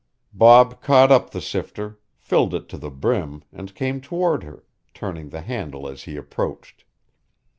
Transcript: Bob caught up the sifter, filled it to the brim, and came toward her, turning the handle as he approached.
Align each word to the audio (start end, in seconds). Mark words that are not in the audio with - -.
Bob 0.33 0.81
caught 0.81 1.11
up 1.11 1.29
the 1.29 1.39
sifter, 1.39 1.99
filled 2.17 2.55
it 2.55 2.67
to 2.67 2.75
the 2.75 2.89
brim, 2.89 3.43
and 3.53 3.75
came 3.75 4.01
toward 4.01 4.41
her, 4.41 4.63
turning 4.95 5.29
the 5.29 5.41
handle 5.41 5.87
as 5.87 6.05
he 6.05 6.15
approached. 6.15 6.83